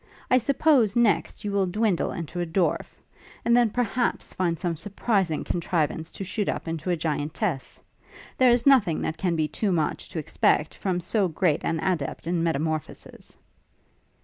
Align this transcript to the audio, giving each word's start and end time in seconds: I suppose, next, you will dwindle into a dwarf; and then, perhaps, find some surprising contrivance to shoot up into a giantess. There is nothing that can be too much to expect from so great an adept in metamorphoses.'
I 0.31 0.39
suppose, 0.39 0.95
next, 0.95 1.45
you 1.45 1.51
will 1.51 1.67
dwindle 1.67 2.11
into 2.11 2.39
a 2.41 2.45
dwarf; 2.47 2.87
and 3.45 3.55
then, 3.55 3.69
perhaps, 3.69 4.33
find 4.33 4.57
some 4.57 4.75
surprising 4.75 5.43
contrivance 5.43 6.11
to 6.13 6.23
shoot 6.23 6.49
up 6.49 6.67
into 6.67 6.89
a 6.89 6.97
giantess. 6.97 7.79
There 8.39 8.49
is 8.49 8.65
nothing 8.65 9.03
that 9.03 9.17
can 9.19 9.35
be 9.35 9.47
too 9.47 9.71
much 9.71 10.09
to 10.09 10.17
expect 10.17 10.73
from 10.73 11.01
so 11.01 11.27
great 11.27 11.63
an 11.63 11.79
adept 11.81 12.25
in 12.25 12.41
metamorphoses.' 12.41 13.37